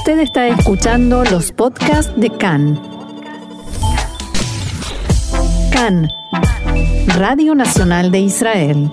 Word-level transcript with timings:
Usted 0.00 0.20
está 0.20 0.48
escuchando 0.48 1.24
los 1.24 1.52
podcasts 1.52 2.10
de 2.18 2.30
CAN. 2.30 2.80
CAN, 5.70 6.08
Radio 7.18 7.54
Nacional 7.54 8.10
de 8.10 8.20
Israel. 8.20 8.90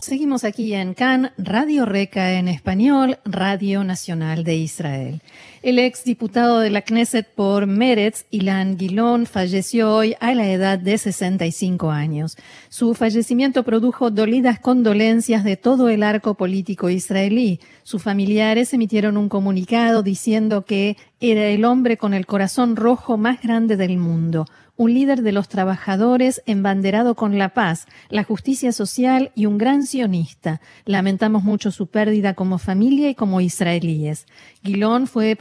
Seguimos 0.00 0.44
aquí 0.44 0.72
en 0.72 0.94
CAN, 0.94 1.32
Radio 1.36 1.84
Reca 1.84 2.34
en 2.34 2.46
español, 2.46 3.18
Radio 3.24 3.82
Nacional 3.82 4.44
de 4.44 4.54
Israel. 4.54 5.20
El 5.64 5.78
ex 5.78 6.04
diputado 6.04 6.58
de 6.58 6.68
la 6.68 6.82
Knesset 6.82 7.26
por 7.26 7.66
Meretz, 7.66 8.26
Ilan 8.30 8.78
Gilón, 8.78 9.24
falleció 9.24 9.94
hoy 9.94 10.14
a 10.20 10.34
la 10.34 10.46
edad 10.46 10.78
de 10.78 10.98
65 10.98 11.90
años. 11.90 12.36
Su 12.68 12.92
fallecimiento 12.92 13.62
produjo 13.62 14.10
dolidas 14.10 14.60
condolencias 14.60 15.42
de 15.42 15.56
todo 15.56 15.88
el 15.88 16.02
arco 16.02 16.34
político 16.34 16.90
israelí. 16.90 17.60
Sus 17.82 18.02
familiares 18.02 18.74
emitieron 18.74 19.16
un 19.16 19.30
comunicado 19.30 20.02
diciendo 20.02 20.66
que 20.66 20.98
era 21.18 21.46
el 21.46 21.64
hombre 21.64 21.96
con 21.96 22.12
el 22.12 22.26
corazón 22.26 22.76
rojo 22.76 23.16
más 23.16 23.40
grande 23.40 23.78
del 23.78 23.96
mundo 23.96 24.44
un 24.76 24.92
líder 24.92 25.22
de 25.22 25.32
los 25.32 25.48
trabajadores 25.48 26.42
embanderado 26.46 27.14
con 27.14 27.38
la 27.38 27.50
paz, 27.50 27.86
la 28.08 28.24
justicia 28.24 28.72
social 28.72 29.30
y 29.34 29.46
un 29.46 29.56
gran 29.56 29.84
sionista. 29.84 30.60
Lamentamos 30.84 31.44
mucho 31.44 31.70
su 31.70 31.86
pérdida 31.86 32.34
como 32.34 32.58
familia 32.58 33.08
y 33.08 33.14
como 33.14 33.40
israelíes. 33.40 34.26
Guilón 34.62 35.06
fue 35.06 35.36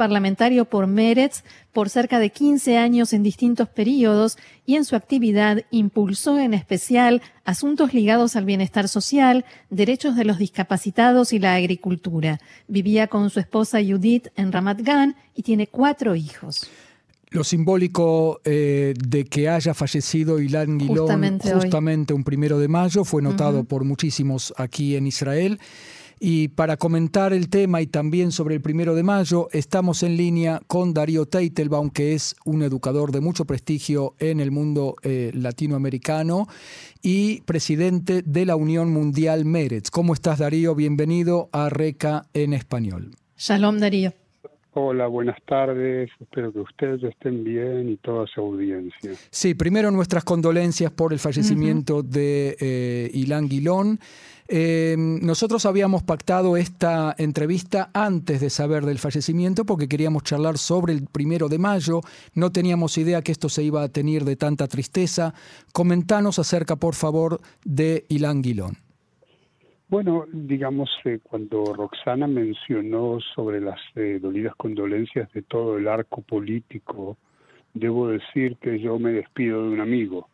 por 0.69 0.87
Meretz 0.87 1.43
por 1.71 1.89
cerca 1.89 2.19
de 2.19 2.29
15 2.29 2.77
años 2.77 3.13
en 3.13 3.23
distintos 3.23 3.67
periodos 3.67 4.37
y 4.65 4.75
en 4.75 4.85
su 4.85 4.95
actividad 4.95 5.63
impulsó 5.71 6.39
en 6.39 6.53
especial 6.53 7.21
asuntos 7.45 7.93
ligados 7.93 8.35
al 8.35 8.45
bienestar 8.45 8.87
social, 8.87 9.45
derechos 9.69 10.15
de 10.15 10.25
los 10.25 10.37
discapacitados 10.37 11.33
y 11.33 11.39
la 11.39 11.55
agricultura. 11.55 12.39
Vivía 12.67 13.07
con 13.07 13.29
su 13.29 13.39
esposa 13.39 13.79
Judith 13.81 14.27
en 14.35 14.51
Ramat 14.51 14.81
Gan 14.81 15.15
y 15.35 15.41
tiene 15.41 15.67
cuatro 15.67 16.15
hijos. 16.15 16.69
Lo 17.31 17.43
simbólico 17.43 18.41
eh, 18.45 18.93
de 18.95 19.25
que 19.25 19.49
haya 19.49 19.73
fallecido 19.73 20.39
Ilan 20.39 20.79
Gilón 20.79 21.39
justamente, 21.41 22.13
un 22.13 22.23
primero 22.23 22.59
de 22.59 22.67
mayo 22.67 23.03
fue 23.03 23.23
notado 23.23 23.63
por 23.63 23.83
muchísimos 23.83 24.53
aquí 24.55 24.95
en 24.95 25.07
Israel. 25.07 25.59
Y 26.25 26.47
para 26.47 26.77
comentar 26.77 27.33
el 27.33 27.49
tema 27.49 27.81
y 27.81 27.87
también 27.87 28.31
sobre 28.31 28.55
el 28.55 28.61
primero 28.61 28.95
de 28.95 29.03
mayo, 29.03 29.49
estamos 29.51 30.03
en 30.03 30.15
línea 30.15 30.61
con 30.67 30.93
Darío 30.93 31.25
Teitelbaum, 31.25 31.89
que 31.89 32.13
es 32.13 32.37
un 32.45 32.63
educador 32.63 33.11
de 33.11 33.19
mucho 33.19 33.43
prestigio 33.43 34.15
en 34.19 34.39
el 34.39 34.49
mundo 34.49 34.95
eh, 35.03 35.31
latinoamericano 35.33 36.47
y 37.01 37.41
presidente 37.41 38.21
de 38.21 38.45
la 38.45 38.55
Unión 38.55 38.89
Mundial 38.93 39.43
Meretz. 39.43 39.91
¿Cómo 39.91 40.13
estás, 40.13 40.39
Darío? 40.39 40.75
Bienvenido 40.75 41.49
a 41.51 41.67
RECA 41.67 42.25
en 42.33 42.53
español. 42.53 43.11
Shalom, 43.35 43.79
Darío. 43.79 44.13
Hola, 44.75 45.05
buenas 45.05 45.37
tardes. 45.45 46.09
Espero 46.19 46.51
que 46.51 46.59
ustedes 46.59 47.03
estén 47.03 47.43
bien 47.43 47.89
y 47.89 47.97
toda 47.97 48.25
su 48.25 48.41
audiencia. 48.41 49.11
Sí, 49.29 49.53
primero 49.53 49.91
nuestras 49.91 50.23
condolencias 50.23 50.91
por 50.91 51.13
el 51.13 51.19
fallecimiento 51.19 52.01
de 52.01 52.57
eh, 52.59 53.11
Ilan 53.13 53.47
Guilón. 53.47 53.99
Eh, 54.47 54.95
nosotros 54.97 55.65
habíamos 55.67 56.01
pactado 56.01 56.57
esta 56.57 57.13
entrevista 57.19 57.91
antes 57.93 58.41
de 58.41 58.49
saber 58.49 58.83
del 58.85 58.97
fallecimiento 58.99 59.63
porque 59.63 59.87
queríamos 59.87 60.23
charlar 60.23 60.57
sobre 60.57 60.93
el 60.93 61.05
primero 61.05 61.49
de 61.49 61.59
mayo. 61.59 62.01
No 62.33 62.51
teníamos 62.51 62.97
idea 62.97 63.21
que 63.21 63.31
esto 63.31 63.49
se 63.49 63.61
iba 63.61 63.83
a 63.83 63.89
tener 63.89 64.25
de 64.25 64.35
tanta 64.35 64.67
tristeza. 64.67 65.35
Comentanos 65.71 66.39
acerca, 66.39 66.77
por 66.77 66.95
favor, 66.95 67.39
de 67.63 68.05
Ilan 68.09 68.41
Guilón. 68.41 68.82
Bueno, 69.93 70.25
digamos, 70.33 70.89
eh, 71.05 71.19
cuando 71.21 71.71
Roxana 71.71 72.25
mencionó 72.25 73.19
sobre 73.35 73.61
las 73.61 73.79
eh, 73.93 74.17
dolidas 74.19 74.55
condolencias 74.55 75.31
de 75.33 75.43
todo 75.43 75.77
el 75.77 75.87
arco 75.87 76.23
político, 76.23 77.15
debo 77.75 78.07
decir 78.07 78.57
que 78.57 78.79
yo 78.79 78.97
me 78.97 79.11
despido 79.11 79.61
de 79.61 79.69
un 79.69 79.81
amigo 79.81 80.29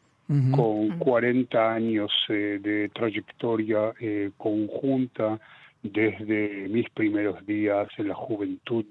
con 0.55 0.97
40 0.99 1.73
años 1.73 2.09
eh, 2.29 2.59
de 2.61 2.87
trayectoria 2.87 3.93
conjunta 4.37 5.37
desde 5.83 6.69
mis 6.69 6.89
primeros 6.91 7.45
días 7.45 7.89
en 7.97 8.07
la 8.07 8.15
juventud 8.15 8.85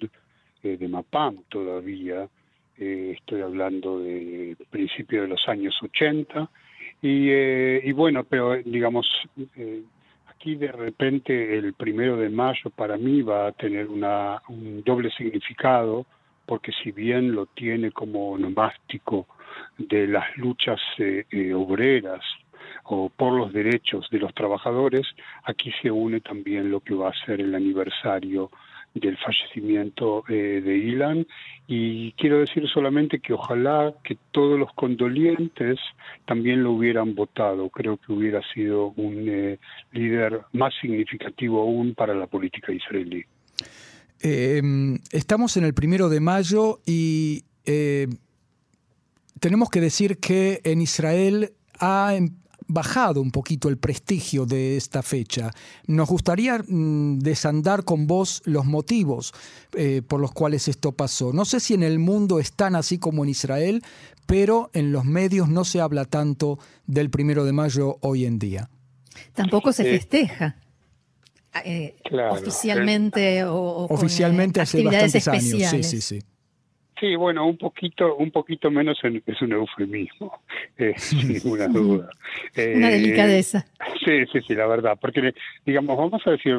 de 0.63 0.87
Mapam 0.89 1.45
todavía. 1.49 2.29
estoy 2.77 3.41
hablando 3.41 4.01
de 4.01 4.55
principio 4.69 5.23
de 5.23 5.29
los 5.29 5.49
años 5.49 5.75
80. 5.83 6.51
Y, 7.01 7.31
y 7.31 7.93
bueno, 7.93 8.25
pero 8.25 8.55
digamos, 8.57 9.07
aquí 10.39 10.55
de 10.55 10.71
repente 10.71 11.59
el 11.59 11.73
primero 11.75 12.17
de 12.17 12.29
mayo 12.29 12.71
para 12.77 12.97
mí 12.97 13.23
va 13.23 13.49
a 13.49 13.53
tener 13.53 13.89
una, 13.89 14.41
un 14.49 14.85
doble 14.85 15.11
significado, 15.11 16.07
porque 16.47 16.71
si 16.81 16.93
bien 16.93 17.33
lo 17.33 17.47
tiene 17.47 17.91
como 17.91 18.39
nomástico 18.39 19.27
de 19.79 20.07
las 20.07 20.37
luchas 20.37 20.79
eh, 20.99 21.25
eh, 21.33 21.53
obreras 21.53 22.21
o 22.85 23.09
por 23.09 23.33
los 23.33 23.53
derechos 23.53 24.09
de 24.11 24.21
los 24.21 24.33
trabajadores, 24.33 25.09
aquí 25.43 25.73
se 25.83 25.91
une 25.91 26.21
también 26.21 26.71
lo 26.71 26.79
que 26.81 26.95
va 26.95 27.09
a 27.09 27.27
ser 27.27 27.41
el 27.41 27.53
aniversario 27.57 28.49
del 28.99 29.17
fallecimiento 29.19 30.25
eh, 30.29 30.61
de 30.65 30.77
Ilan 30.77 31.27
y 31.67 32.13
quiero 32.13 32.41
decir 32.41 32.67
solamente 32.73 33.21
que 33.21 33.33
ojalá 33.33 33.95
que 34.03 34.17
todos 34.31 34.59
los 34.59 34.73
condolientes 34.75 35.79
también 36.27 36.63
lo 36.63 36.73
hubieran 36.73 37.15
votado. 37.15 37.69
Creo 37.71 37.97
que 37.99 38.13
hubiera 38.13 38.41
sido 38.55 38.93
un 38.97 39.29
eh, 39.29 39.59
líder 39.93 40.41
más 40.53 40.73
significativo 40.81 41.61
aún 41.61 41.95
para 41.95 42.15
la 42.15 42.27
política 42.27 42.73
israelí. 42.73 43.25
Em, 44.21 44.99
estamos 45.13 45.57
en 45.57 45.65
el 45.65 45.75
primero 45.75 46.09
de 46.09 46.21
mayo 46.21 46.81
y 46.87 47.45
eh, 47.67 48.09
tenemos 49.39 49.71
que 49.71 49.81
decir 49.81 50.19
que 50.19 50.61
en 50.65 50.81
Israel 50.81 51.53
ha, 51.79 52.15
em, 52.17 52.31
bajado 52.69 53.21
un 53.21 53.31
poquito 53.31 53.69
el 53.69 53.79
prestigio 53.79 54.47
de 54.47 54.77
esta 54.77 55.03
fecha. 55.03 55.51
Nos 55.87 56.09
gustaría 56.09 56.59
mm, 56.59 57.19
desandar 57.19 57.85
con 57.85 58.07
vos 58.07 58.43
los 58.45 58.67
motivos 58.67 59.33
eh, 59.73 60.03
por 60.07 60.21
los 60.21 60.33
cuales 60.33 60.69
esto 60.69 60.93
pasó. 60.93 61.33
No 61.33 61.45
sé 61.45 61.61
si 61.61 61.75
en 61.75 61.83
el 61.83 61.99
mundo 61.99 62.39
están 62.39 62.77
así 62.77 62.99
como 62.99 63.25
en 63.25 63.31
Israel, 63.31 63.83
pero 64.27 64.71
en 64.75 64.93
los 64.93 65.05
medios 65.05 65.49
no 65.49 65.65
se 65.65 65.81
habla 65.81 66.05
tanto 66.05 66.59
del 66.87 67.11
primero 67.11 67.45
de 67.45 67.53
mayo 67.53 67.97
hoy 68.03 68.27
en 68.27 68.39
día. 68.39 68.69
Tampoco 69.33 69.73
se 69.73 69.85
festeja. 69.85 70.57
Eh, 71.65 71.97
oficialmente 72.31 73.43
o, 73.45 73.87
oficialmente 73.89 74.61
hace 74.61 74.83
bastantes 74.83 75.27
años. 75.27 75.71
Sí, 75.71 75.83
sí, 75.83 76.01
sí. 76.01 76.23
Sí, 77.01 77.15
bueno, 77.15 77.47
un 77.47 77.57
poquito, 77.57 78.17
un 78.17 78.31
poquito 78.31 78.71
menos 78.71 78.99
es 79.05 79.43
un 79.43 79.53
eufemismo, 79.53 80.41
eh, 80.79 80.95
sin 80.97 81.33
ninguna 81.33 81.69
duda. 81.69 82.11
Una 82.57 82.91
eh, 82.91 83.01
delicadeza. 83.01 83.65
Sí, 84.05 84.27
sí, 84.33 84.41
sí, 84.47 84.55
la 84.55 84.67
verdad, 84.67 84.99
porque 85.01 85.35
digamos, 85.65 85.97
vamos 85.97 86.21
a 86.27 86.33
decir, 86.33 86.53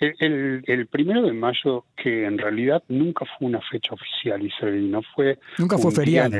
el, 0.00 0.62
el, 0.66 0.86
primero 0.86 1.22
de 1.22 1.32
mayo, 1.32 1.84
que 1.96 2.24
en 2.24 2.38
realidad 2.38 2.82
nunca 2.88 3.24
fue 3.38 3.48
una 3.48 3.60
fecha 3.60 3.94
oficial 3.94 4.42
israelí, 4.42 4.88
no 4.88 5.02
fue... 5.14 5.38
Nunca 5.58 5.78
fue 5.78 5.92
feriado 5.92 6.38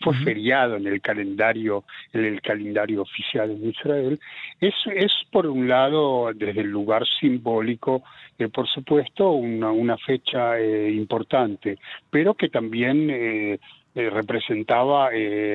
fue 0.00 0.14
feriado 0.24 0.76
en 0.76 0.86
el 0.86 1.00
calendario 1.00 1.84
en 2.12 2.24
el 2.24 2.40
calendario 2.42 3.02
oficial 3.02 3.50
en 3.50 3.68
Israel 3.68 4.20
es 4.60 4.74
es 4.94 5.12
por 5.30 5.46
un 5.46 5.68
lado 5.68 6.30
desde 6.34 6.60
el 6.60 6.68
lugar 6.68 7.04
simbólico 7.20 8.02
eh, 8.38 8.48
por 8.48 8.68
supuesto 8.68 9.30
una, 9.30 9.70
una 9.70 9.96
fecha 9.96 10.58
eh, 10.58 10.90
importante 10.90 11.78
pero 12.10 12.34
que 12.34 12.48
también 12.48 13.08
eh, 13.10 13.58
representaba 13.94 15.10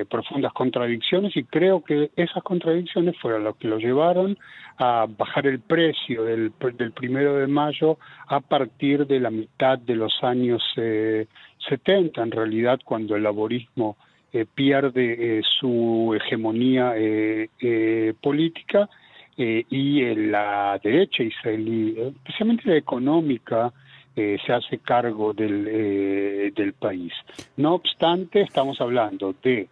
profundas 0.10 0.54
contradicciones 0.54 1.36
y 1.36 1.44
creo 1.44 1.84
que 1.84 2.10
esas 2.16 2.42
contradicciones 2.42 3.18
fueron 3.18 3.44
lo 3.44 3.56
que 3.56 3.68
lo 3.68 3.80
llevaron 3.80 4.38
a 4.78 5.08
bajar 5.10 5.46
el 5.46 5.60
precio 5.60 6.24
del, 6.24 6.54
del 6.78 6.94
primero 6.94 7.36
de 7.36 7.48
mayo 7.48 7.98
a 8.28 8.40
partir 8.40 9.06
de 9.06 9.20
la 9.20 9.30
mitad 9.30 9.78
de 9.78 9.94
los 9.98 10.24
años 10.24 10.64
70 10.74 12.24
en 12.24 12.32
realidad 12.32 12.80
cuando 12.86 13.18
el 13.18 13.24
laborismo 13.24 13.98
eh, 14.32 14.46
pierde 14.46 15.40
eh, 15.40 15.42
su 15.60 16.16
hegemonía 16.16 16.94
eh, 16.96 18.14
política 18.22 18.88
y 19.36 20.04
la 20.16 20.78
derecha 20.84 21.24
israelí, 21.24 21.96
especialmente 21.98 22.68
la 22.68 22.76
económica, 22.76 23.72
se 24.14 24.52
hace 24.52 24.80
cargo 24.80 25.32
del, 25.32 26.52
del 26.54 26.74
país. 26.74 27.14
No 27.56 27.76
obstante, 27.76 28.42
estamos 28.42 28.82
hablando 28.82 29.34
de 29.42 29.70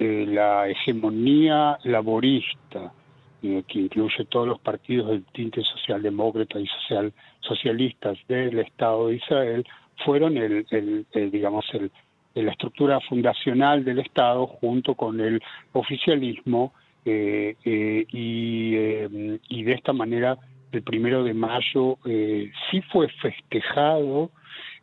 la 0.00 0.68
hegemonía 0.68 1.78
laborista, 1.84 2.92
que 3.40 3.78
incluye 3.78 4.24
todos 4.24 4.48
los 4.48 4.58
partidos 4.58 5.10
del 5.10 5.22
tinte 5.26 5.62
socialdemócrata 5.62 6.58
y 6.58 6.66
social, 6.66 7.12
socialistas 7.38 8.18
del 8.26 8.58
Estado 8.58 9.06
de 9.06 9.16
Israel, 9.18 9.64
fueron 10.04 10.36
el, 10.36 10.66
el 10.70 11.30
digamos, 11.30 11.64
el, 11.74 11.92
de 12.34 12.42
la 12.42 12.52
estructura 12.52 13.00
fundacional 13.00 13.84
del 13.84 13.98
Estado 13.98 14.46
junto 14.46 14.94
con 14.94 15.20
el 15.20 15.42
oficialismo 15.72 16.72
eh, 17.04 17.56
eh, 17.64 18.06
y, 18.10 18.74
eh, 18.74 19.38
y, 19.48 19.62
de 19.62 19.72
esta 19.72 19.92
manera 19.92 20.38
del 20.70 20.82
primero 20.82 21.24
de 21.24 21.34
mayo 21.34 21.98
sí 22.04 22.82
fue 22.92 23.08
festejado. 23.08 24.30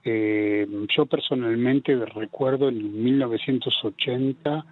Yo 0.03 1.05
personalmente 1.05 1.95
recuerdo 1.95 2.69
en 2.69 3.03
1980 3.03 4.65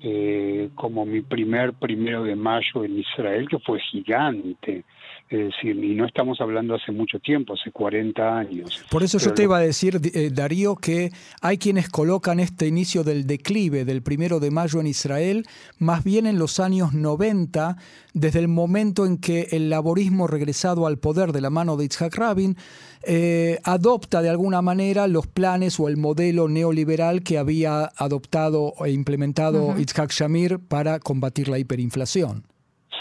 eh, 0.00 0.70
como 0.76 1.04
mi 1.04 1.22
primer 1.22 1.72
primero 1.72 2.22
de 2.22 2.36
mayo 2.36 2.84
en 2.84 3.00
Israel, 3.00 3.48
que 3.48 3.58
fue 3.58 3.80
gigante. 3.80 4.84
Es 5.30 5.52
decir, 5.52 5.76
y 5.84 5.94
no 5.94 6.06
estamos 6.06 6.40
hablando 6.40 6.74
hace 6.74 6.90
mucho 6.90 7.18
tiempo, 7.18 7.52
hace 7.52 7.70
40 7.70 8.38
años. 8.38 8.82
Por 8.90 9.02
eso 9.02 9.18
yo 9.18 9.34
te 9.34 9.42
iba 9.42 9.58
a 9.58 9.60
decir, 9.60 10.00
eh, 10.14 10.30
Darío, 10.32 10.76
que 10.76 11.10
hay 11.42 11.58
quienes 11.58 11.90
colocan 11.90 12.40
este 12.40 12.66
inicio 12.66 13.04
del 13.04 13.26
declive 13.26 13.84
del 13.84 14.02
primero 14.02 14.40
de 14.40 14.50
mayo 14.50 14.80
en 14.80 14.86
Israel, 14.86 15.44
más 15.78 16.02
bien 16.02 16.26
en 16.26 16.38
los 16.38 16.60
años 16.60 16.94
90, 16.94 17.76
desde 18.14 18.38
el 18.38 18.48
momento 18.48 19.04
en 19.04 19.18
que 19.18 19.48
el 19.50 19.68
laborismo 19.68 20.28
regresado 20.28 20.86
al 20.86 20.98
poder 20.98 21.32
de 21.32 21.42
la 21.42 21.50
mano 21.50 21.76
de 21.76 21.84
Itzhak 21.84 22.14
Rabin, 22.16 22.56
eh, 23.02 23.58
adopta 23.64 24.22
de 24.22 24.30
alguna 24.30 24.62
manera 24.62 25.06
los 25.08 25.26
planes 25.26 25.78
o 25.78 25.88
el 25.88 25.98
modelo 25.98 26.48
neoliberal 26.48 27.22
que 27.22 27.36
había 27.36 27.90
adoptado 27.96 28.72
e 28.82 28.92
implementado 28.92 29.78
Itzhak 29.78 30.10
Shamir 30.10 30.58
para 30.58 31.00
combatir 31.00 31.48
la 31.48 31.58
hiperinflación. 31.58 32.44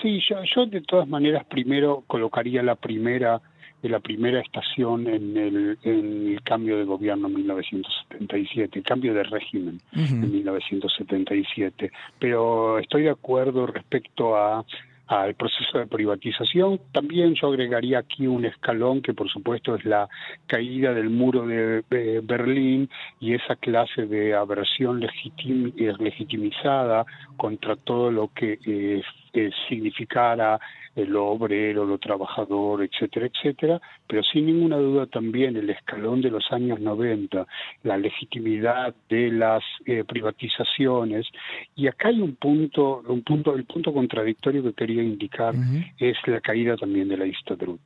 Sí, 0.02 0.20
yo, 0.30 0.66
de 0.66 0.82
todas 0.82 1.08
maneras 1.08 1.46
primero 1.46 2.04
colocaría 2.08 2.62
la 2.64 2.76
primera 2.76 3.42
la 3.84 4.00
primera 4.00 4.42
estación 4.42 5.08
en 5.08 5.38
el, 5.38 6.42
cambio 6.44 6.78
de 6.78 6.84
gobierno 6.84 7.28
en 7.28 7.36
1977, 7.36 8.80
el 8.80 8.84
cambio 8.84 9.14
de 9.14 9.24
régimen 9.24 9.80
en 9.94 10.32
1977. 10.32 11.92
Pero 12.20 12.80
estoy 12.80 13.04
de 13.04 13.12
acuerdo 13.12 13.68
respecto 13.68 14.36
a 14.36 14.66
al 15.08 15.36
proceso 15.36 15.80
de 15.80 15.88
privatización. 15.88 16.80
También 16.92 17.34
yo 17.36 17.48
agregaría 17.48 18.00
aquí 18.00 18.28
un 18.28 18.46
escalón 18.46 19.02
que 19.02 19.14
por 19.14 19.30
supuesto 19.30 19.76
es 19.76 19.86
la 19.86 20.08
caída 20.46 20.94
del 20.94 21.10
muro 21.10 21.48
de, 21.48 21.84
Berlín 22.24 22.90
y 23.20 23.34
esa 23.34 23.56
clase 23.56 24.06
de 24.06 24.36
aversión 24.36 25.00
legitim, 25.00 25.72
eh, 25.78 25.94
legitimizada 26.00 27.06
contra 27.38 27.76
todo 27.76 28.12
lo 28.12 28.30
que 28.34 28.60
eh, 28.66 29.02
eh, 29.34 29.52
significara 29.68 30.60
lo 30.96 31.28
obrero, 31.28 31.86
lo 31.86 31.98
trabajador, 32.00 32.84
etcétera, 32.84 33.28
etcétera, 33.28 33.80
pero 34.08 34.24
sin 34.24 34.48
ninguna 34.48 34.78
duda 34.78 35.06
también 35.06 35.56
el 35.56 35.70
escalón 35.70 36.22
de 36.22 36.32
los 36.32 36.52
años 36.52 36.80
90, 36.80 37.46
la 37.84 37.98
legitimidad 37.98 38.96
de 39.08 39.30
las 39.32 39.64
eh, 39.86 40.04
privatizaciones, 40.04 41.28
y 41.76 41.88
acá 41.88 42.08
hay 42.10 42.22
un 42.22 42.36
punto, 42.36 43.04
un 43.08 43.22
punto, 43.22 43.56
el 43.56 43.66
punto 43.66 43.94
contradictorio 43.94 44.64
que 44.64 44.74
quería 44.74 45.04
indicar 45.04 45.54
es 46.00 46.18
la 46.26 46.42
caída 46.42 46.76
también 46.76 47.08
de 47.08 47.18
la 47.18 47.28
Histadrut. 47.28 47.82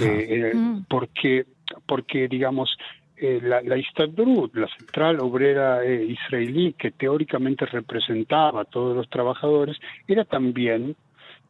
Eh, 0.00 0.50
eh, 0.50 0.54
mm. 0.54 0.84
porque, 0.88 1.46
porque, 1.86 2.28
digamos, 2.28 2.76
la, 3.20 3.60
la 3.62 3.76
Histadrut, 3.76 4.54
la 4.54 4.68
central 4.68 5.20
obrera 5.20 5.84
israelí 5.84 6.74
que 6.74 6.90
teóricamente 6.90 7.66
representaba 7.66 8.62
a 8.62 8.64
todos 8.64 8.96
los 8.96 9.08
trabajadores, 9.08 9.76
era 10.06 10.24
también 10.24 10.96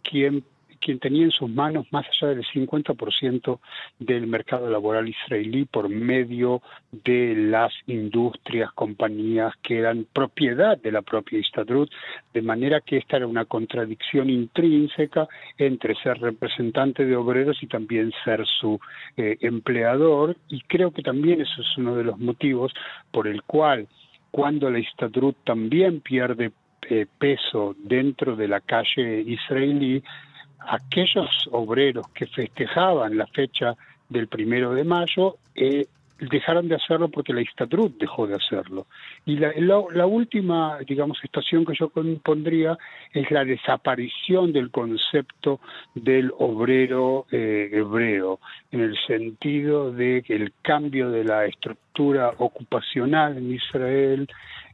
quien 0.03 0.45
quien 0.79 0.99
tenía 0.99 1.25
en 1.25 1.31
sus 1.31 1.51
manos 1.51 1.87
más 1.91 2.07
allá 2.07 2.35
del 2.35 2.45
50% 2.45 3.59
del 3.99 4.27
mercado 4.27 4.71
laboral 4.71 5.09
israelí 5.09 5.65
por 5.65 5.89
medio 5.89 6.63
de 6.91 7.35
las 7.37 7.73
industrias, 7.87 8.73
compañías 8.73 9.55
que 9.63 9.79
eran 9.79 10.07
propiedad 10.13 10.79
de 10.79 10.93
la 10.93 11.03
propia 11.03 11.39
Istadrut, 11.39 11.91
de 12.33 12.43
manera 12.43 12.81
que 12.81 12.97
esta 12.97 13.17
era 13.17 13.27
una 13.27 13.45
contradicción 13.45 14.31
intrínseca 14.31 15.29
entre 15.57 15.95
ser 15.97 16.19
representante 16.21 17.05
de 17.05 17.17
obreros 17.17 17.63
y 17.63 17.67
también 17.67 18.13
ser 18.25 18.45
su 18.47 18.79
eh, 19.17 19.37
empleador, 19.41 20.37
y 20.49 20.61
creo 20.63 20.93
que 20.93 21.03
también 21.03 21.41
eso 21.41 21.61
es 21.61 21.77
uno 21.77 21.95
de 21.97 22.05
los 22.05 22.19
motivos 22.19 22.73
por 23.11 23.27
el 23.27 23.43
cual 23.43 23.89
cuando 24.31 24.71
la 24.71 24.79
Istadrut 24.79 25.37
también 25.45 26.01
pierde 26.01 26.53
eh, 26.91 27.07
peso 27.19 27.75
dentro 27.79 28.37
de 28.37 28.49
la 28.49 28.61
calle 28.61 29.21
israelí, 29.21 30.03
aquellos 30.61 31.49
obreros 31.51 32.09
que 32.09 32.27
festejaban 32.27 33.17
la 33.17 33.27
fecha 33.27 33.75
del 34.09 34.29
primero 34.29 34.75
de 34.75 34.85
mayo 34.85 35.37
eh, 35.55 35.87
dejaron 36.19 36.69
de 36.69 36.75
hacerlo 36.75 37.09
porque 37.09 37.33
la 37.33 37.43
Istadrut 37.43 37.99
dejó 37.99 38.27
de 38.27 38.35
hacerlo. 38.35 38.87
Y 39.25 39.37
la, 39.37 40.07
última, 40.07 40.79
digamos, 40.87 41.19
estación 41.23 41.65
que 41.65 41.75
yo 41.75 41.91
pondría 42.23 42.77
es 43.13 43.31
la 43.31 43.45
desaparición 43.45 44.53
del 44.53 44.71
concepto 44.71 45.61
del 45.95 46.33
obrero 46.39 47.27
eh, 47.31 47.71
hebreo, 47.73 48.41
en 48.73 48.81
el 48.81 48.97
sentido 49.07 49.93
de 49.93 50.23
que 50.27 50.35
el 50.35 50.53
cambio 50.63 51.11
de 51.11 51.25
la 51.25 51.47
estructura 51.47 52.33
ocupacional 52.39 53.37
en 53.37 53.55
Israel, 53.55 54.29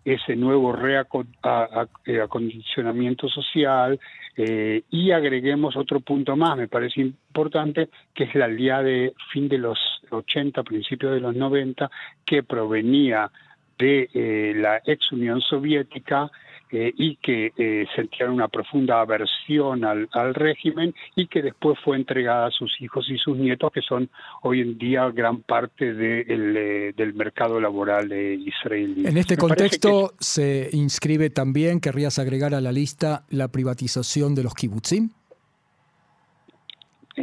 ese 0.05 0.37
nuevo 0.37 0.73
reacondicionamiento 0.73 3.29
social, 3.29 3.99
eh, 4.37 4.83
y 4.91 5.13
agreguemos 5.13 5.77
otro 5.77 6.01
punto 6.01 6.35
más, 6.37 6.57
me 6.57 6.67
parece 6.67 7.01
importante, 7.01 7.89
que 8.13 8.25
es 8.25 8.35
la 8.35 8.49
día 8.49 8.83
de 8.83 9.15
fin 9.33 9.49
de 9.49 9.59
los 9.59 9.79
80, 10.11 10.65
principios 10.65 11.15
de 11.15 11.21
los 11.21 11.37
90, 11.37 11.89
que 12.27 12.43
provenía 12.43 13.31
de 13.79 14.11
eh, 14.13 14.53
la 14.57 14.83
ex 14.85 15.13
Unión 15.13 15.41
Soviética 15.41 16.29
eh, 16.71 16.93
y 16.97 17.17
que 17.17 17.53
eh, 17.57 17.87
sentían 17.95 18.31
una 18.31 18.49
profunda 18.49 19.01
aversión 19.01 19.85
al, 19.85 20.35
régimen 20.35 20.95
y 21.15 21.27
que 21.27 21.43
después 21.43 21.79
fue 21.85 21.97
entregada 21.97 22.47
a 22.47 22.51
sus 22.51 22.73
hijos 22.81 23.09
y 23.09 23.19
sus 23.19 23.37
nietos, 23.37 23.71
que 23.73 23.83
son 23.83 24.09
hoy 24.43 24.61
en 24.61 24.79
día 24.79 25.09
gran 25.11 25.43
parte 25.43 25.91
eh, 25.91 26.93
del 26.97 27.15
mercado 27.15 27.61
laboral 27.61 28.13
israelí. 28.13 29.07
En 29.07 29.17
este 29.17 29.37
contexto 29.37 30.15
se 30.19 30.71
inscribe 30.73 31.31
también, 31.31 31.81
querrías 31.81 32.19
agregar 32.19 32.55
a 32.55 32.61
la 32.61 32.73
lista, 32.73 33.25
la 33.31 33.49
privatización 33.49 34.35
de 34.35 34.43
los 34.43 34.55
kibbutzim. 34.55 35.11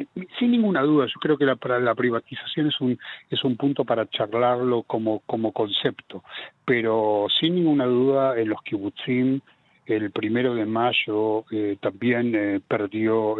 Eh, 0.02 0.28
sin 0.40 0.52
ninguna 0.52 0.82
duda, 0.82 1.06
yo 1.06 1.20
creo 1.20 1.38
que 1.38 1.46
la, 1.46 1.58
la 1.80 1.96
privatización 1.96 2.68
es 2.68 2.80
un, 2.82 2.98
es 3.30 3.44
un 3.44 3.58
punto 3.58 3.86
para 3.86 4.10
charlarlo 4.10 4.84
como, 4.84 5.22
como 5.26 5.52
concepto, 5.52 6.24
pero 6.66 7.28
sin 7.40 7.56
ninguna 7.56 7.86
duda 7.86 8.40
en 8.40 8.50
los 8.50 8.62
kibutzim 8.64 9.42
el 9.86 10.12
primero 10.12 10.54
de 10.54 10.66
mayo 10.66 11.44
eh, 11.52 11.76
también 11.82 12.34
eh, 12.36 12.62
perdió 12.66 13.36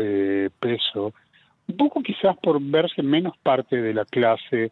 peso, 0.60 1.14
un 1.68 1.78
poco 1.78 2.02
quizás 2.02 2.36
por 2.38 2.62
verse 2.62 3.02
menos 3.04 3.38
parte 3.38 3.82
de 3.82 3.94
la 3.94 4.06
clase 4.06 4.72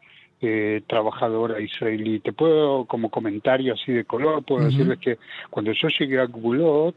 trabajadora 0.88 1.60
israelí. 1.60 2.20
Te 2.22 2.32
puedo, 2.32 2.86
como 2.86 3.10
comentario 3.10 3.74
así 3.74 3.92
de 3.92 4.06
color, 4.06 4.44
puedo 4.44 4.66
decirles 4.66 4.98
que 5.00 5.18
cuando 5.50 5.74
yo 5.74 5.90
llegué 6.00 6.20
a 6.20 6.26
Gulot, 6.26 6.96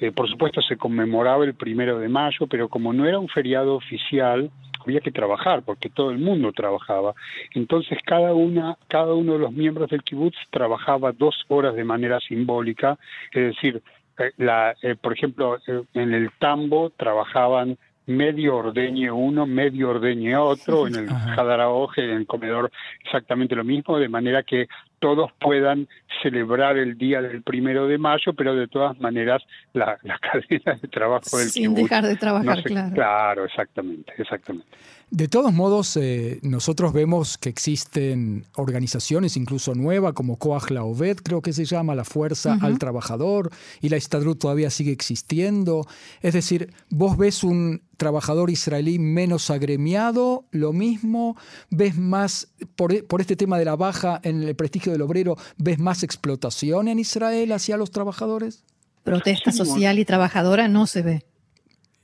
eh, 0.00 0.12
por 0.12 0.28
supuesto 0.28 0.62
se 0.62 0.76
conmemoraba 0.76 1.44
el 1.44 1.54
primero 1.54 1.98
de 1.98 2.08
mayo, 2.08 2.46
pero 2.46 2.68
como 2.68 2.92
no 2.92 3.06
era 3.06 3.18
un 3.18 3.28
feriado 3.28 3.74
oficial, 3.74 4.50
había 4.80 5.00
que 5.00 5.10
trabajar 5.10 5.62
porque 5.62 5.90
todo 5.90 6.10
el 6.10 6.18
mundo 6.18 6.52
trabajaba. 6.52 7.14
Entonces 7.54 7.98
cada 8.04 8.32
una, 8.34 8.76
cada 8.88 9.14
uno 9.14 9.34
de 9.34 9.40
los 9.40 9.52
miembros 9.52 9.90
del 9.90 10.02
kibutz 10.02 10.36
trabajaba 10.50 11.12
dos 11.12 11.44
horas 11.48 11.74
de 11.74 11.84
manera 11.84 12.20
simbólica, 12.20 12.98
es 13.32 13.54
decir, 13.54 13.82
eh, 14.18 14.32
la, 14.36 14.74
eh, 14.82 14.96
por 15.00 15.12
ejemplo, 15.12 15.58
en 15.94 16.14
el 16.14 16.30
tambo 16.38 16.90
trabajaban 16.90 17.76
medio 18.08 18.56
ordeñe 18.56 19.10
uno, 19.10 19.46
medio 19.46 19.90
ordeñe 19.90 20.34
otro, 20.36 20.86
en 20.86 20.94
el 20.94 21.08
Hadaraoje, 21.10 22.02
en 22.04 22.10
el 22.10 22.26
comedor 22.26 22.70
exactamente 23.04 23.54
lo 23.54 23.64
mismo, 23.64 23.98
de 23.98 24.08
manera 24.08 24.42
que 24.42 24.66
todos 24.98 25.30
puedan 25.40 25.88
celebrar 26.22 26.76
el 26.76 26.98
día 26.98 27.20
del 27.22 27.42
primero 27.42 27.86
de 27.86 27.98
mayo, 27.98 28.32
pero 28.36 28.54
de 28.54 28.68
todas 28.68 28.98
maneras 29.00 29.42
la, 29.72 29.98
cadena 30.20 30.78
de 30.80 30.88
trabajo 30.88 31.38
del 31.38 31.48
Sin 31.48 31.74
dejar 31.74 32.06
de 32.06 32.16
trabajar, 32.16 32.62
claro. 32.62 32.94
Claro, 32.94 33.44
exactamente, 33.44 34.12
exactamente. 34.18 34.66
De 35.10 35.26
todos 35.26 35.54
modos, 35.54 35.96
eh, 35.96 36.38
nosotros 36.42 36.92
vemos 36.92 37.38
que 37.38 37.48
existen 37.48 38.44
organizaciones 38.56 39.38
incluso 39.38 39.74
nuevas 39.74 40.12
como 40.12 40.36
Koach 40.36 40.70
Laoved, 40.70 41.16
creo 41.24 41.40
que 41.40 41.54
se 41.54 41.64
llama, 41.64 41.94
la 41.94 42.04
Fuerza 42.04 42.58
al 42.60 42.78
Trabajador, 42.78 43.50
y 43.80 43.88
la 43.88 43.96
Istadrut 43.96 44.38
todavía 44.38 44.68
sigue 44.68 44.92
existiendo. 44.92 45.86
Es 46.20 46.34
decir, 46.34 46.74
vos 46.90 47.16
ves 47.16 47.42
un 47.42 47.80
trabajador 47.96 48.50
israelí 48.50 48.98
menos 48.98 49.50
agremiado, 49.50 50.44
lo 50.52 50.74
mismo, 50.74 51.36
ves 51.70 51.96
más, 51.96 52.52
por, 52.76 53.06
por 53.06 53.22
este 53.22 53.34
tema 53.34 53.58
de 53.58 53.64
la 53.64 53.76
baja 53.76 54.20
en 54.22 54.42
el 54.42 54.54
prestigio 54.56 54.87
del 54.90 55.02
obrero, 55.02 55.36
ves 55.56 55.78
más 55.78 56.02
explotación 56.02 56.88
en 56.88 56.98
Israel 56.98 57.52
hacia 57.52 57.76
los 57.76 57.90
trabajadores. 57.90 58.64
Protesta 59.04 59.52
social 59.52 59.98
y 59.98 60.04
trabajadora 60.04 60.68
no 60.68 60.86
se 60.86 61.02
ve. 61.02 61.22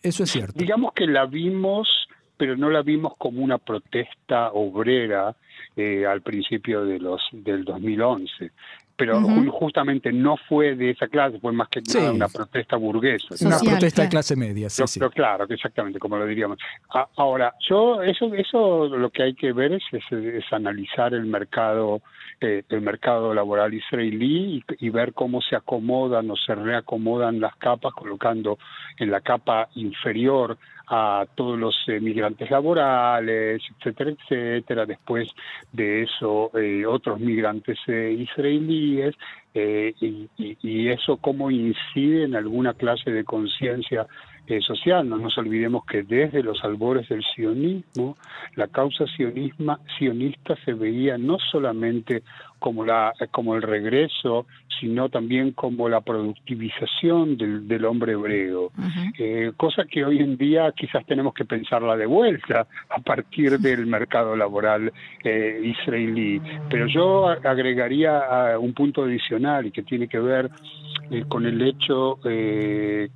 Eso 0.03 0.25
es 0.25 0.31
cierto. 0.31 0.59
Digamos 0.59 0.93
que 0.95 1.07
la 1.07 1.27
vimos 1.27 1.89
pero 2.37 2.57
no 2.57 2.71
la 2.71 2.83
vimos 2.83 3.15
como 3.17 3.43
una 3.43 3.59
protesta 3.59 4.51
obrera 4.53 5.37
eh, 5.77 6.07
al 6.07 6.23
principio 6.23 6.85
de 6.85 6.99
los 6.99 7.21
del 7.33 7.65
2011. 7.65 8.51
Pero 8.97 9.21
justamente 9.51 10.13
no 10.13 10.37
fue 10.49 10.77
de 10.77 10.91
esa 10.91 11.09
clase, 11.09 11.39
fue 11.41 11.53
más 11.53 11.69
que 11.69 11.83
nada 11.83 12.13
una 12.13 12.29
protesta 12.29 12.77
burguesa. 12.77 13.35
una 13.45 13.59
protesta 13.59 14.03
de 14.03 14.09
clase 14.09 14.37
media, 14.37 14.71
sí, 14.71 14.83
sí. 14.87 15.01
claro, 15.13 15.47
exactamente, 15.49 15.99
como 15.99 16.17
lo 16.17 16.27
diríamos. 16.27 16.59
ahora, 17.17 17.55
yo 17.69 18.03
eso 18.03 18.33
eso 18.35 18.87
lo 18.87 19.11
que 19.11 19.23
hay 19.23 19.35
que 19.35 19.53
ver 19.53 19.73
es, 19.73 19.83
es, 19.93 20.45
analizar 20.53 21.13
el 21.15 21.27
mercado 21.27 22.03
eh, 22.41 22.63
el 22.69 22.81
mercado 22.81 23.35
laboral 23.35 23.75
israelí 23.75 24.65
y, 24.79 24.91
ver 24.91 25.13
cómo 25.13 25.41
se 25.41 25.57
acomodan 25.57 26.31
o 26.31 26.37
se 26.37 26.55
reacomodan 26.55 27.41
las 27.41 27.57
capas, 27.57 27.93
colocando 27.95 28.59
en 28.99 29.11
la 29.11 29.21
capa 29.21 29.69
inferior 29.75 30.57
a 30.87 31.27
todos 31.35 31.59
los 31.59 31.77
eh, 31.89 32.01
migrantes 32.01 32.51
laborales, 32.51 33.63
etcétera, 33.79 34.11
etcétera. 34.11 34.87
Después 34.87 35.29
de 35.73 36.03
eso, 36.03 36.51
eh, 36.59 36.85
otros 36.87 37.21
migrantes 37.21 37.79
eh, 37.87 38.17
israelíes, 38.19 39.15
y, 39.57 40.29
y, 40.37 40.89
eso 40.89 41.17
cómo 41.19 41.49
incide 41.49 42.25
en 42.25 42.35
alguna 42.35 42.75
clase 42.75 43.13
de 43.13 43.23
conciencia 43.23 44.05
social. 44.61 45.09
No 45.09 45.19
nos 45.19 45.37
olvidemos 45.39 45.85
que 45.87 46.03
desde 46.03 46.43
los 46.43 46.63
albores 46.65 47.09
del 47.09 47.23
sionismo, 47.35 48.17
la 48.55 48.69
causa 48.69 49.07
sionisma, 49.07 49.81
sionista 49.99 50.57
se 50.65 50.75
veía 50.75 51.19
no 51.19 51.39
solamente 51.51 52.23
como, 52.59 52.85
la, 52.85 53.13
como 53.31 53.57
el 53.57 53.63
regreso, 53.63 54.47
sino 54.81 55.09
también 55.09 55.53
como 55.53 55.89
la 55.89 56.01
productivización 56.01 57.37
del, 57.37 57.69
del 57.69 57.85
hombre 57.85 58.13
hebreo, 58.13 58.73
eh, 59.19 59.53
cosa 59.57 59.85
que 59.85 60.05
hoy 60.05 60.19
en 60.19 60.37
día 60.37 60.73
quizás 60.75 61.05
tenemos 61.07 61.35
que 61.35 61.45
pensarla 61.45 61.97
de 61.97 62.07
vuelta 62.07 62.67
a 62.89 62.99
partir 63.01 63.59
del 63.59 63.87
mercado 63.87 64.35
laboral 64.35 64.93
eh, 65.23 65.61
israelí. 65.63 66.41
Pero 66.71 66.87
yo 66.87 67.29
agregaría 67.29 68.59
un 68.59 68.73
punto 68.73 69.05
adicional 69.05 69.67
y 69.67 69.71
que 69.71 69.83
tiene 69.83 70.09
que 70.09 70.19
ver 70.19 70.51
eh, 71.11 71.25
con 71.29 71.45
el 71.47 71.61
hecho 71.61 72.19
que 72.23 73.11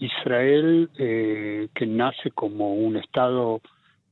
Israel, 0.00 0.90
que 0.96 1.86
nace 1.86 2.30
como 2.32 2.74
un 2.74 2.96
Estado 2.96 3.60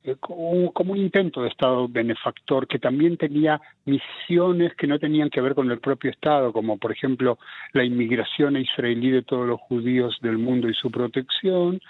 eh, 0.09 0.17
como, 0.21 0.93
un 0.93 0.99
intento 0.99 1.43
de 1.43 1.49
Estado 1.49 1.89
benefactor 1.89 2.67
que 2.67 2.79
también 2.79 3.17
tenía 3.17 3.61
misiones 3.85 4.75
que 4.75 4.87
no 4.87 4.99
tenían 4.99 5.29
que 5.29 5.41
ver 5.41 5.55
con 5.55 5.71
el 5.71 5.81
propio 5.81 6.11
Estado, 6.11 6.53
como 6.53 6.79
por 6.79 6.93
ejemplo 6.93 7.39
la 7.73 7.85
inmigración 7.85 8.57
israelí 8.57 9.11
de 9.11 9.23
todos 9.23 9.47
los 9.47 9.61
judíos 9.61 10.17
del 10.23 10.39
mundo 10.39 10.69
y 10.69 10.75
su 10.75 10.91
protección, 10.91 11.81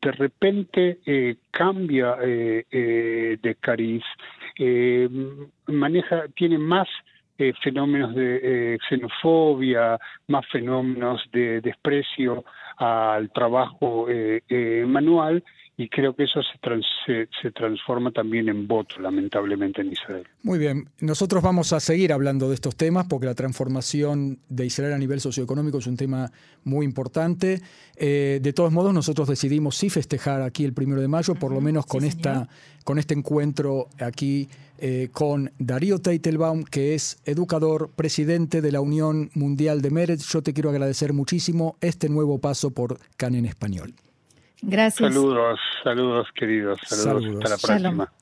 de 0.00 0.12
repente 0.12 0.98
eh, 1.04 1.36
cambia 1.50 2.16
eh, 2.22 3.38
de 3.42 3.54
cariz, 3.56 4.04
maneja, 5.66 6.26
tiene 6.36 6.58
más 6.58 6.88
fenómenos 7.62 8.14
de 8.14 8.78
xenofobia, 8.88 9.98
más 10.26 10.46
fenómenos 10.48 11.22
de 11.32 11.60
desprecio 11.60 12.44
al 12.76 13.30
trabajo 13.30 14.06
manual 14.86 15.42
y 15.80 15.88
creo 15.88 16.12
que 16.12 16.24
eso 16.24 16.40
se, 16.42 17.28
se, 17.40 17.50
transforma 17.52 18.10
también 18.10 18.48
en 18.48 18.66
voto, 18.66 18.96
lamentablemente, 19.00 19.80
en 19.80 19.92
Israel. 19.92 20.26
Muy 20.42 20.58
bien, 20.58 20.88
nosotros 20.98 21.40
vamos 21.40 21.72
a 21.72 21.78
seguir 21.78 22.12
hablando 22.12 22.48
de 22.48 22.56
estos 22.56 22.74
temas 22.74 23.06
porque 23.08 23.26
la 23.26 23.36
transformación 23.36 24.40
de 24.48 24.66
Israel 24.66 24.92
a 24.94 24.98
nivel 24.98 25.20
socioeconómico 25.20 25.78
es 25.78 25.86
un 25.86 25.96
tema 25.96 26.32
muy 26.64 26.84
importante. 26.84 27.60
Eh, 27.94 28.40
de 28.42 28.52
todos 28.52 28.72
modos, 28.72 28.92
nosotros 28.92 29.28
decidimos 29.28 29.76
sí 29.76 29.88
festejar 29.88 30.42
aquí 30.42 30.64
el 30.64 30.72
primero 30.72 31.00
de 31.00 31.06
mayo, 31.06 31.36
por 31.36 31.52
lo 31.52 31.60
menos 31.60 31.86
con, 31.86 32.02
esta, 32.02 32.48
con 32.82 32.98
este 32.98 33.14
encuentro 33.14 33.86
aquí 34.00 34.48
eh, 34.78 35.10
con 35.12 35.52
Darío 35.60 36.00
Teitelbaum, 36.00 36.64
que 36.64 36.96
es 36.96 37.18
educador, 37.24 37.88
presidente 37.94 38.62
de 38.62 38.72
la 38.72 38.80
Unión 38.80 39.30
Mundial 39.34 39.80
de 39.80 39.92
Meretz. 39.92 40.28
Yo 40.32 40.42
te 40.42 40.52
quiero 40.52 40.70
agradecer 40.70 41.12
muchísimo 41.12 41.76
este 41.80 42.08
nuevo 42.08 42.40
paso 42.40 42.72
por 42.72 42.98
CAN 43.16 43.36
en 43.36 43.46
español. 43.46 43.94
Gracias. 44.62 45.12
Saludos, 45.12 45.60
saludos 45.84 46.28
queridos, 46.34 46.78
saludos, 46.86 47.24
hasta 47.44 47.48
la 47.48 47.78
próxima. 47.78 48.12